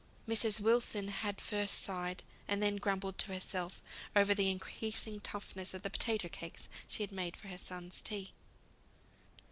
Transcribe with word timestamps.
Mrs. 0.27 0.59
Wilson 0.59 1.09
had 1.09 1.39
first 1.39 1.75
sighed, 1.75 2.23
and 2.47 2.59
then 2.59 2.77
grumbled 2.77 3.19
to 3.19 3.33
herself, 3.33 3.83
over 4.15 4.33
the 4.33 4.49
increasing 4.49 5.19
toughness 5.19 5.75
of 5.75 5.83
the 5.83 5.91
potato 5.91 6.27
cakes 6.27 6.69
she 6.87 7.03
had 7.03 7.11
made 7.11 7.37
for 7.37 7.49
her 7.49 7.57
son's 7.59 8.01
tea. 8.01 8.31